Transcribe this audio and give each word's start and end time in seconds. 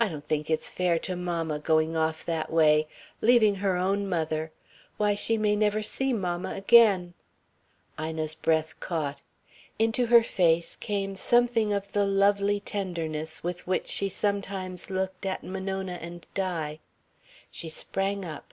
"I 0.00 0.08
don't 0.08 0.26
think 0.26 0.48
it's 0.48 0.70
fair 0.70 0.98
to 1.00 1.16
mamma 1.16 1.58
going 1.58 1.98
off 1.98 2.24
that 2.24 2.50
way. 2.50 2.88
Leaving 3.20 3.56
her 3.56 3.76
own 3.76 4.08
mother. 4.08 4.52
Why, 4.96 5.14
she 5.14 5.36
may 5.36 5.54
never 5.54 5.82
see 5.82 6.14
mamma 6.14 6.54
again" 6.54 7.12
Ina's 8.00 8.34
breath 8.34 8.80
caught. 8.80 9.20
Into 9.78 10.06
her 10.06 10.22
face 10.22 10.76
came 10.76 11.14
something 11.14 11.74
of 11.74 11.92
the 11.92 12.06
lovely 12.06 12.58
tenderness 12.58 13.42
with 13.44 13.66
which 13.66 13.86
she 13.88 14.08
sometimes 14.08 14.88
looked 14.88 15.26
at 15.26 15.44
Monona 15.44 15.98
and 16.00 16.26
Di. 16.32 16.80
She 17.50 17.68
sprang 17.68 18.24
up. 18.24 18.50